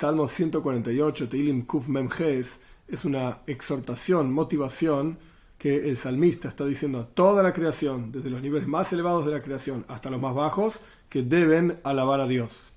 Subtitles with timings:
[0.00, 2.58] Salmo 148, Teilim Kuf Memges,
[2.88, 5.18] es una exhortación, motivación
[5.58, 9.32] que el salmista está diciendo a toda la creación, desde los niveles más elevados de
[9.32, 12.72] la creación hasta los más bajos, que deben alabar a Dios.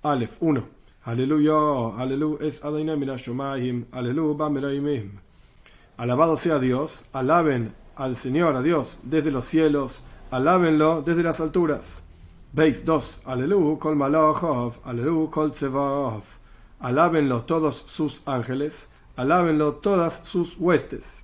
[0.00, 0.66] Aleph 1.
[1.04, 3.16] Aleluya, aleluya, es aleluya,
[5.98, 12.00] Alabado sea Dios, alaben al Señor, a Dios, desde los cielos, alábenlo desde las alturas.
[12.54, 13.20] Veis 2.
[13.26, 15.52] Aleluya, kol malachov, aleluya, kol
[16.82, 21.22] Alábenlo todos sus ángeles, alábenlo todas sus huestes.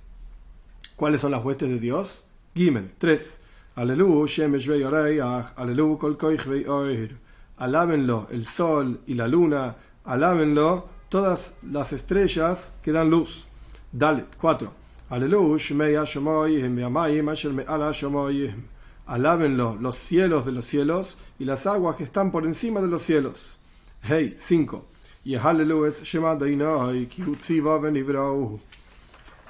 [0.95, 2.23] ¿Cuáles son las huestes de Dios?
[2.55, 3.39] Gimel 3.
[3.75, 7.17] Aleluya, shemesh veyoreach, aleluya, kol koich veyoir.
[7.57, 13.45] Alábenlo el sol y la luna, alábenlo todas las estrellas que dan luz.
[13.91, 14.71] Dalet 4.
[15.09, 18.63] Aleluya, shmeya shomoyim, yamayim, asher me'ala shomoyim.
[19.07, 23.01] Alábenlo los cielos de los cielos y las aguas que están por encima de los
[23.01, 23.57] cielos.
[24.01, 24.85] Hey 5.
[25.23, 28.59] Y aleluya, shema utziva venibrau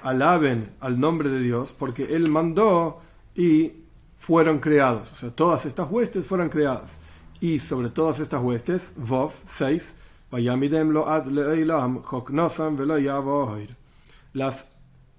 [0.03, 3.01] alaben al nombre de Dios, porque Él mandó
[3.35, 3.73] y
[4.17, 5.11] fueron creados.
[5.11, 6.97] O sea, todas estas huestes fueron creadas.
[7.39, 9.95] Y sobre todas estas huestes, Vov 6,
[14.33, 14.65] las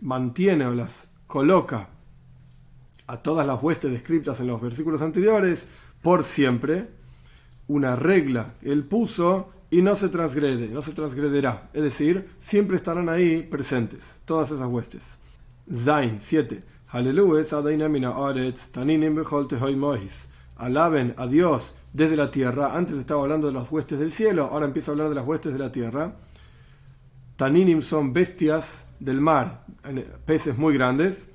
[0.01, 1.89] mantiene o las coloca
[3.07, 5.67] a todas las huestes descritas en los versículos anteriores
[6.03, 6.89] por siempre,
[7.67, 11.71] una regla que él puso y no se transgrede, no se transgrederá.
[11.73, 15.03] Es decir, siempre estarán ahí presentes, todas esas huestes.
[15.73, 16.61] Zain 7.
[20.57, 22.77] Alaben a Dios desde la tierra.
[22.77, 25.53] Antes estaba hablando de las huestes del cielo, ahora empieza a hablar de las huestes
[25.53, 26.17] de la tierra.
[27.37, 29.65] Taninim son bestias del mar,
[30.27, 31.29] peces muy grandes.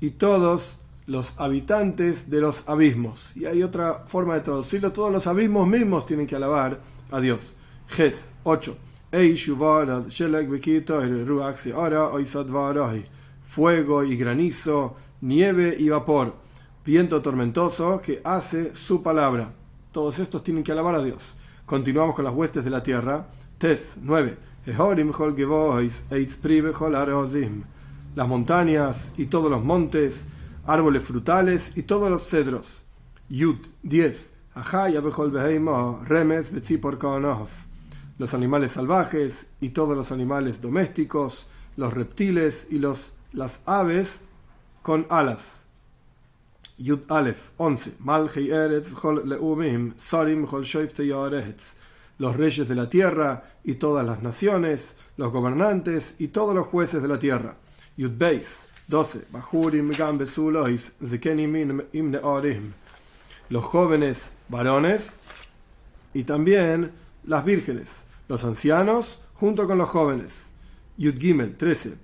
[0.00, 0.79] Y todos
[1.10, 3.32] los habitantes de los abismos.
[3.34, 6.80] Y hay otra forma de traducirlo, todos los abismos mismos tienen que alabar
[7.10, 7.56] a Dios.
[7.88, 8.76] Ges 8.
[13.48, 16.36] Fuego y granizo, nieve y vapor,
[16.86, 19.52] viento tormentoso que hace su palabra.
[19.90, 21.34] Todos estos tienen que alabar a Dios.
[21.66, 23.26] Continuamos con las huestes de la tierra.
[23.58, 24.36] Tes 9.
[28.14, 30.24] Las montañas y todos los montes
[30.66, 32.66] árboles frutales y todos los cedros.
[33.28, 34.32] Yud 10.
[36.04, 36.52] Remes
[38.18, 44.20] Los animales salvajes y todos los animales domésticos, los reptiles y los, las aves
[44.82, 45.60] con alas.
[46.76, 47.92] Yud Aleph 11.
[52.18, 57.00] Los reyes de la tierra y todas las naciones, los gobernantes y todos los jueces
[57.02, 57.56] de la tierra.
[57.96, 59.26] Yud Beis 12.
[63.48, 65.12] Los jóvenes varones
[66.12, 66.90] y también
[67.24, 70.46] las vírgenes, los ancianos junto con los jóvenes.
[70.96, 71.94] Yud Gimel 13.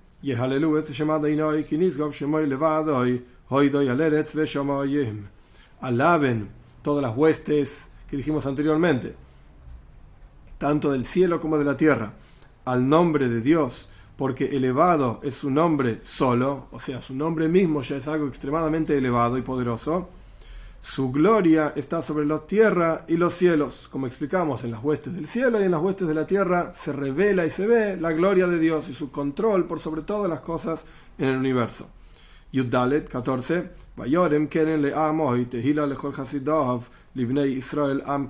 [5.81, 6.49] Alaben
[6.81, 9.13] todas las huestes que dijimos anteriormente,
[10.57, 12.13] tanto del cielo como de la tierra,
[12.63, 17.83] al nombre de Dios porque elevado es su nombre solo, o sea, su nombre mismo
[17.83, 20.09] ya es algo extremadamente elevado y poderoso,
[20.81, 23.87] su gloria está sobre la tierra y los cielos.
[23.91, 26.93] Como explicamos, en las huestes del cielo y en las huestes de la tierra se
[26.93, 30.41] revela y se ve la gloria de Dios y su control por sobre todas las
[30.41, 30.83] cosas
[31.17, 31.87] en el universo.
[32.51, 33.69] Yuddalet 14.
[34.49, 34.81] keren
[35.49, 35.87] tehila
[37.45, 38.27] Israel am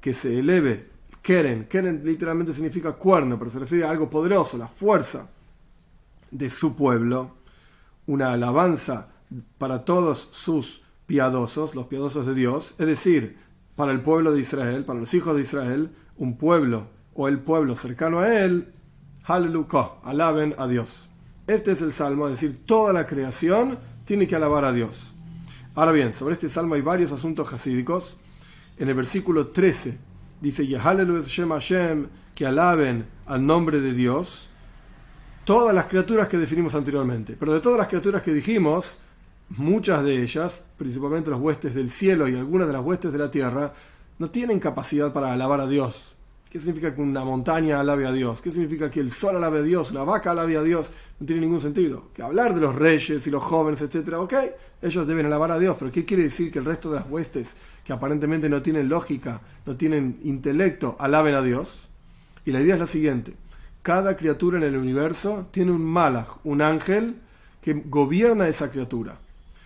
[0.00, 0.91] Que se eleve
[1.22, 1.66] Keren.
[1.66, 5.28] Keren literalmente significa cuerno, pero se refiere a algo poderoso, la fuerza
[6.30, 7.36] de su pueblo,
[8.06, 9.08] una alabanza
[9.58, 13.36] para todos sus piadosos, los piadosos de Dios, es decir,
[13.76, 17.76] para el pueblo de Israel, para los hijos de Israel, un pueblo o el pueblo
[17.76, 18.74] cercano a él,
[19.24, 21.08] Hallelujah, alaben a Dios.
[21.46, 25.12] Este es el salmo, es decir, toda la creación tiene que alabar a Dios.
[25.74, 28.16] Ahora bien, sobre este salmo hay varios asuntos hasídicos.
[28.78, 29.98] En el versículo 13
[30.42, 34.48] dice Shem Hashem, que alaben al nombre de Dios,
[35.44, 37.36] todas las criaturas que definimos anteriormente.
[37.38, 38.98] Pero de todas las criaturas que dijimos,
[39.50, 43.30] muchas de ellas, principalmente los huestes del cielo y algunas de las huestes de la
[43.30, 43.72] tierra,
[44.18, 46.11] no tienen capacidad para alabar a Dios.
[46.52, 48.42] ¿Qué significa que una montaña alabe a Dios?
[48.42, 49.90] ¿Qué significa que el sol alabe a Dios?
[49.90, 50.90] La vaca alabe a Dios?
[51.18, 52.10] No tiene ningún sentido.
[52.12, 54.34] Que hablar de los reyes y los jóvenes, etcétera, ok,
[54.82, 57.56] ellos deben alabar a Dios, pero ¿qué quiere decir que el resto de las huestes,
[57.82, 61.88] que aparentemente no tienen lógica, no tienen intelecto, alaben a Dios?
[62.44, 63.32] Y la idea es la siguiente:
[63.80, 67.16] cada criatura en el universo tiene un malach, un ángel,
[67.62, 69.18] que gobierna esa criatura.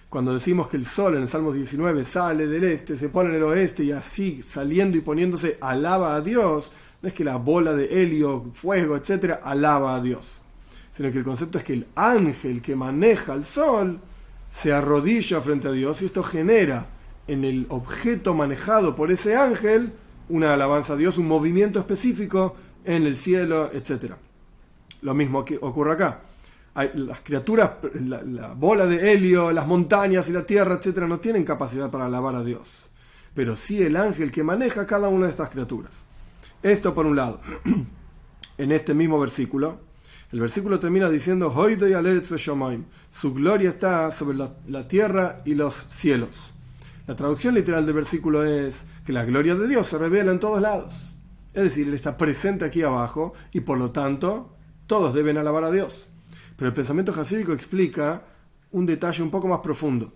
[0.08, 3.36] Cuando decimos que el sol en el Salmo 19 sale del este, se pone en
[3.36, 6.70] el oeste y así saliendo y poniéndose alaba a Dios,
[7.02, 10.36] no es que la bola de helio, fuego, etcétera, alaba a Dios,
[10.92, 13.98] sino que el concepto es que el ángel que maneja el sol
[14.48, 16.86] se arrodilla frente a Dios y esto genera
[17.26, 19.92] en el objeto manejado por ese ángel
[20.28, 22.54] una alabanza a Dios, un movimiento específico
[22.84, 24.18] en el cielo, etcétera.
[25.02, 26.20] Lo mismo que ocurre acá
[26.94, 27.72] las criaturas,
[28.04, 32.34] la, bola de helio, las montañas y la tierra, etcétera, no tienen capacidad para alabar
[32.34, 32.68] a Dios.
[33.34, 35.92] Pero sí el ángel que maneja cada una de estas criaturas.
[36.62, 37.40] Esto por un lado.
[38.58, 39.80] en este mismo versículo,
[40.32, 41.54] el versículo termina diciendo:
[43.12, 46.52] Su gloria está sobre la tierra y los cielos.
[47.06, 50.60] La traducción literal del versículo es que la gloria de Dios se revela en todos
[50.60, 50.94] lados.
[51.54, 54.56] Es decir, Él está presente aquí abajo y por lo tanto
[54.88, 56.08] todos deben alabar a Dios.
[56.56, 58.22] Pero el pensamiento jasídico explica
[58.72, 60.12] un detalle un poco más profundo.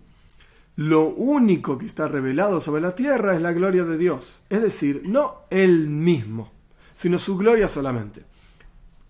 [0.76, 4.40] Lo único que está revelado sobre la tierra es la gloria de Dios.
[4.48, 6.50] Es decir, no Él mismo,
[6.94, 8.24] sino su gloria solamente.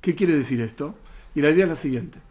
[0.00, 0.97] ¿Qué quiere decir esto?
[1.35, 2.30] Y la idea es la siguiente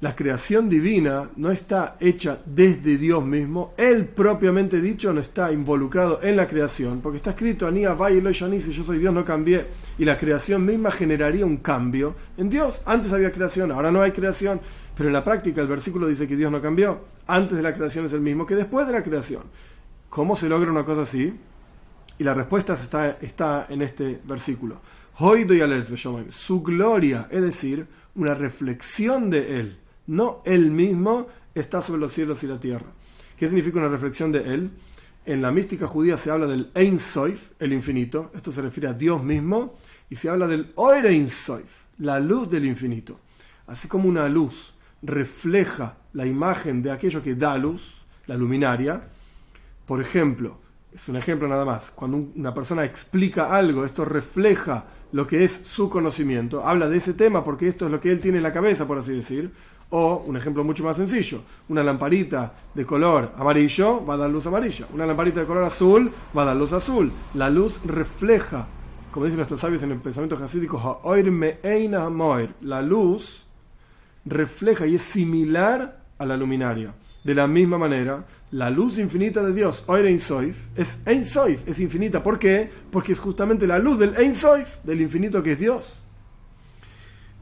[0.00, 6.20] la creación divina no está hecha desde Dios mismo, Él propiamente dicho no está involucrado
[6.22, 9.66] en la creación, porque está escrito, Anía, y si yo soy Dios, no cambié,
[9.98, 12.80] y la creación misma generaría un cambio en Dios.
[12.86, 14.58] Antes había creación, ahora no hay creación,
[14.96, 17.04] pero en la práctica el versículo dice que Dios no cambió.
[17.26, 19.42] Antes de la creación es el mismo que después de la creación.
[20.08, 21.32] ¿Cómo se logra una cosa así?
[22.18, 24.80] Y la respuesta está, está en este versículo.
[26.30, 29.79] Su gloria, es decir, una reflexión de Él
[30.10, 32.86] no Él mismo está sobre los cielos y la tierra.
[33.36, 34.70] ¿Qué significa una reflexión de Él?
[35.24, 38.92] En la mística judía se habla del Ein Soif, el infinito, esto se refiere a
[38.92, 39.78] Dios mismo,
[40.08, 41.68] y se habla del Ein Soif,
[41.98, 43.20] la luz del infinito.
[43.68, 49.04] Así como una luz refleja la imagen de aquello que da luz, la luminaria,
[49.86, 50.58] por ejemplo,
[50.92, 55.60] es un ejemplo nada más, cuando una persona explica algo, esto refleja lo que es
[55.62, 58.52] su conocimiento, habla de ese tema porque esto es lo que él tiene en la
[58.52, 59.52] cabeza, por así decir,
[59.90, 64.46] o un ejemplo mucho más sencillo, una lamparita de color amarillo va a dar luz
[64.46, 67.12] amarilla, una lamparita de color azul va a dar luz azul.
[67.34, 68.66] La luz refleja,
[69.10, 71.00] como dicen nuestros sabios en el pensamiento jasídico,
[72.60, 73.46] la luz
[74.24, 76.94] refleja y es similar a la luminaria.
[77.24, 81.78] De la misma manera, la luz infinita de Dios, Oir Soif, es Ein Soif, es
[81.78, 82.22] infinita.
[82.22, 82.70] ¿Por qué?
[82.90, 85.99] Porque es justamente la luz del Ein Soif, del infinito que es Dios.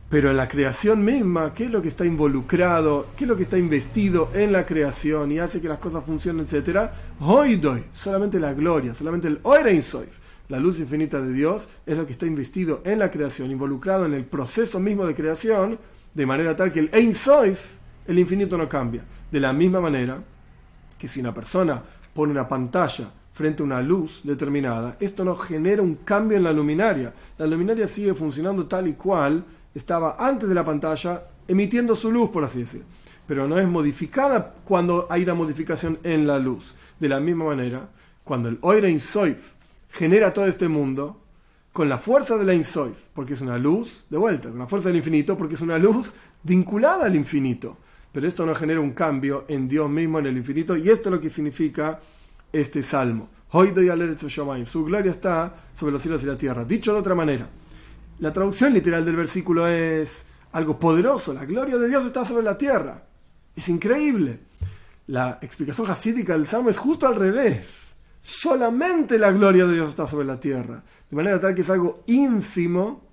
[0.08, 3.08] Pero en la creación misma, ¿qué es lo que está involucrado?
[3.14, 6.46] ¿Qué es lo que está investido en la creación y hace que las cosas funcionen,
[6.46, 6.94] etcétera?
[7.20, 10.16] Hoy doy, solamente la gloria, solamente el Oirein Soif,
[10.49, 14.14] la luz infinita de Dios, es lo que está investido en la creación, involucrado en
[14.14, 15.78] el proceso mismo de creación,
[16.14, 17.12] de manera tal que el Ein
[18.06, 19.05] el infinito no cambia.
[19.31, 20.22] De la misma manera
[20.96, 21.82] que si una persona
[22.14, 26.52] pone una pantalla frente a una luz determinada, esto no genera un cambio en la
[26.52, 27.12] luminaria.
[27.37, 29.44] La luminaria sigue funcionando tal y cual
[29.75, 32.85] estaba antes de la pantalla emitiendo su luz, por así decir.
[33.26, 36.75] Pero no es modificada cuando hay una modificación en la luz.
[36.99, 37.88] De la misma manera,
[38.25, 39.38] cuando el Oira Insoif
[39.91, 41.20] genera todo este mundo,
[41.73, 44.88] con la fuerza de la Insoif, porque es una luz, de vuelta, con la fuerza
[44.88, 46.12] del infinito, porque es una luz
[46.43, 47.76] vinculada al infinito.
[48.11, 51.15] Pero esto no genera un cambio en Dios mismo, en el infinito, y esto es
[51.15, 52.01] lo que significa
[52.53, 53.29] este salmo.
[53.51, 56.65] Su gloria está sobre los cielos y la tierra.
[56.65, 57.48] Dicho de otra manera,
[58.20, 61.32] la traducción literal del versículo es algo poderoso.
[61.32, 63.03] La gloria de Dios está sobre la tierra.
[63.55, 64.41] Es increíble.
[65.06, 67.84] La explicación hasídica del Salmo es justo al revés.
[68.20, 70.82] Solamente la gloria de Dios está sobre la tierra.
[71.08, 73.08] De manera tal que es algo ínfimo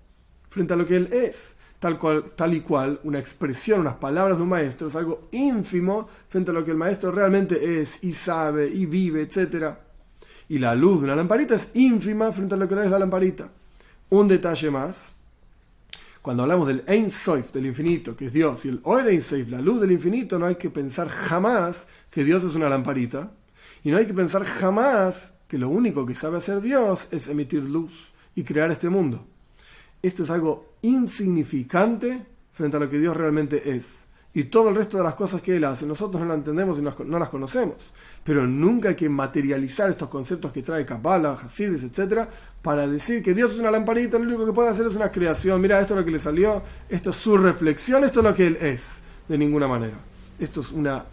[0.49, 1.55] frente a lo que Él es.
[1.79, 6.09] Tal, cual, tal y cual una expresión, unas palabras de un maestro es algo ínfimo
[6.29, 9.75] frente a lo que el maestro realmente es y sabe y vive, etc.
[10.49, 13.49] Y la luz de una lamparita es ínfima frente a lo que es la lamparita.
[14.09, 15.11] Un detalle más.
[16.21, 19.49] Cuando hablamos del Ein Soif, del infinito, que es Dios, y el Oer Ein Soif,
[19.49, 23.31] la luz del infinito, no hay que pensar jamás que Dios es una lamparita.
[23.83, 27.63] Y no hay que pensar jamás que lo único que sabe hacer Dios es emitir
[27.63, 29.25] luz y crear este mundo.
[30.01, 34.04] Esto es algo insignificante frente a lo que Dios realmente es
[34.35, 36.81] y todo el resto de las cosas que él hace, nosotros no las entendemos y
[36.81, 37.93] no las conocemos.
[38.21, 42.27] Pero nunca hay que materializar estos conceptos que trae Kabbalah, Hasidis, etc.,
[42.61, 45.61] para decir que Dios es una lamparita, lo único que puede hacer es una creación.
[45.61, 48.47] Mira, esto es lo que le salió, esto es su reflexión, esto es lo que
[48.47, 48.99] él es,
[49.29, 49.95] de ninguna manera.
[50.37, 51.05] Esto es una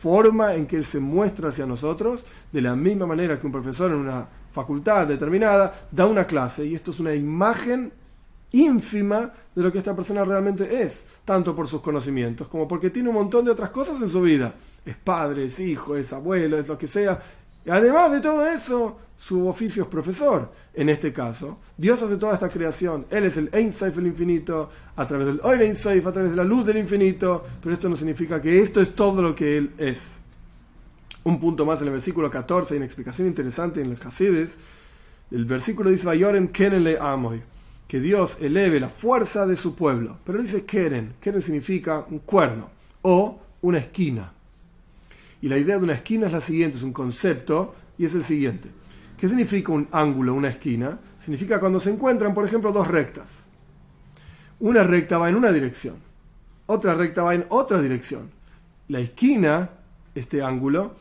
[0.00, 3.90] forma en que él se muestra hacia nosotros, de la misma manera que un profesor
[3.90, 7.92] en una facultad determinada da una clase, y esto es una imagen
[8.52, 13.08] ínfima de lo que esta persona realmente es, tanto por sus conocimientos como porque tiene
[13.08, 14.54] un montón de otras cosas en su vida.
[14.84, 17.20] es padre, es hijo, es abuelo, es lo que sea.
[17.64, 20.50] Y además de todo eso, su oficio es profesor.
[20.72, 23.04] En este caso, Dios hace toda esta creación.
[23.10, 26.30] Él es el Ein Sof, el infinito, a través del Oir Ein Sof, a través
[26.30, 27.44] de la luz del infinito.
[27.60, 30.00] Pero esto no significa que esto es todo lo que Él es.
[31.24, 34.56] Un punto más en el versículo 14, hay una explicación interesante en el Hasides.
[35.30, 37.42] El versículo dice: Vayoren Kenen le amoy
[37.88, 40.18] que Dios eleve la fuerza de su pueblo.
[40.24, 41.14] Pero dice Keren.
[41.20, 44.30] Keren significa un cuerno o una esquina.
[45.40, 48.22] Y la idea de una esquina es la siguiente, es un concepto y es el
[48.22, 48.68] siguiente.
[49.16, 50.98] ¿Qué significa un ángulo, una esquina?
[51.18, 53.38] Significa cuando se encuentran, por ejemplo, dos rectas.
[54.60, 55.96] Una recta va en una dirección,
[56.66, 58.30] otra recta va en otra dirección.
[58.88, 59.70] La esquina,
[60.14, 60.96] este ángulo,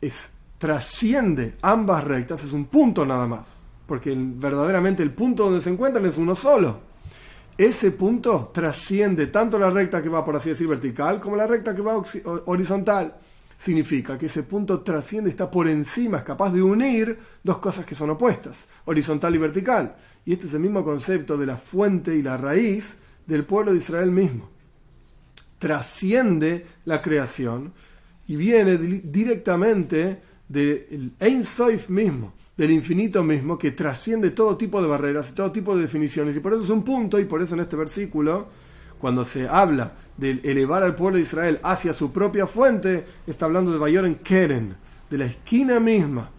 [0.00, 3.61] es, trasciende ambas rectas, es un punto nada más
[3.92, 6.80] porque verdaderamente el punto donde se encuentran es uno solo.
[7.58, 11.74] Ese punto trasciende tanto la recta que va, por así decir, vertical, como la recta
[11.74, 12.02] que va
[12.46, 13.14] horizontal.
[13.58, 17.94] Significa que ese punto trasciende, está por encima, es capaz de unir dos cosas que
[17.94, 19.94] son opuestas, horizontal y vertical.
[20.24, 22.96] Y este es el mismo concepto de la fuente y la raíz
[23.26, 24.48] del pueblo de Israel mismo.
[25.58, 27.74] Trasciende la creación
[28.26, 34.88] y viene directamente del Ein Sof mismo del infinito mismo que trasciende todo tipo de
[34.88, 36.36] barreras y todo tipo de definiciones.
[36.36, 38.48] Y por eso es un punto, y por eso en este versículo,
[38.98, 43.72] cuando se habla de elevar al pueblo de Israel hacia su propia fuente, está hablando
[43.72, 44.76] de Bayoren Keren,
[45.10, 46.30] de la esquina misma,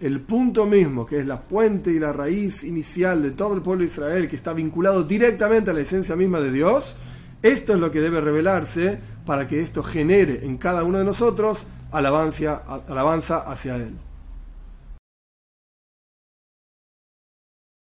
[0.00, 3.84] el punto mismo, que es la fuente y la raíz inicial de todo el pueblo
[3.84, 6.96] de Israel, que está vinculado directamente a la esencia misma de Dios.
[7.40, 11.66] Esto es lo que debe revelarse para que esto genere en cada uno de nosotros
[11.90, 12.62] alabanza
[13.46, 13.94] hacia Él.